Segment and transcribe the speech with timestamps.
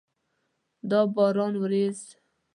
[0.89, 1.99] د باران ورېځ!